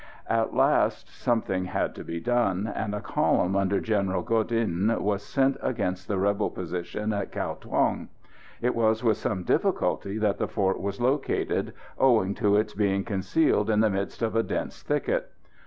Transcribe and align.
At 0.31 0.55
last, 0.55 1.09
something 1.13 1.65
had 1.65 1.93
to 1.93 2.03
be 2.03 2.19
done, 2.19 2.65
and 2.65 2.95
a 2.95 3.01
column 3.01 3.55
under 3.55 3.79
General 3.79 4.23
Godin 4.23 4.91
was 4.99 5.21
sent 5.21 5.57
against 5.61 6.07
the 6.07 6.17
rebel 6.17 6.49
position 6.49 7.13
at 7.13 7.31
Cao 7.31 7.59
Thuong. 7.61 8.07
It 8.63 8.73
was 8.73 9.03
with 9.03 9.17
some 9.17 9.43
difficulty 9.43 10.17
that 10.17 10.39
the 10.39 10.47
fort 10.47 10.81
was 10.81 10.99
located, 10.99 11.73
owing 11.99 12.33
to 12.33 12.55
it 12.55 12.75
being 12.75 13.03
concealed 13.03 13.69
in 13.69 13.81
the 13.81 13.91
midst 13.91 14.23
of 14.23 14.35
a 14.35 14.41
dense 14.41 14.81
thicket. 14.81 15.29